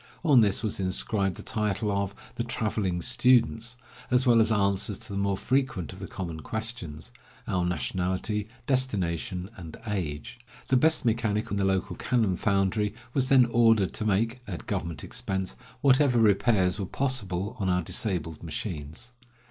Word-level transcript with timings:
On 0.25 0.41
this 0.41 0.63
was 0.63 0.79
inscribed 0.79 1.35
the 1.35 1.43
title 1.43 1.91
of 1.91 2.15
"The 2.33 2.43
Traveling 2.43 3.03
Students," 3.03 3.77
as 4.09 4.25
well 4.25 4.41
as 4.41 4.51
answers 4.51 4.97
to 4.97 5.13
the 5.13 5.19
more 5.19 5.37
frequent 5.37 5.93
of 5.93 5.99
the 5.99 6.07
common 6.07 6.39
questions— 6.39 7.11
our 7.47 7.63
nationality, 7.63 8.47
destination, 8.65 9.51
and 9.57 9.77
age. 9.85 10.39
The 10.69 10.75
best 10.75 11.05
mechanic 11.05 11.51
in 11.51 11.57
the 11.57 11.65
local 11.65 11.95
cannon 11.95 12.35
foundry 12.35 12.95
was 13.13 13.29
then 13.29 13.45
ordered 13.45 13.93
to 13.93 14.03
make, 14.03 14.39
at 14.47 14.65
government 14.65 15.03
expense, 15.03 15.55
whatever 15.81 16.17
repairs 16.17 16.79
were 16.79 16.87
possible 16.87 17.55
on 17.59 17.69
our 17.69 17.83
disabled 17.83 18.41
machines. 18.41 19.11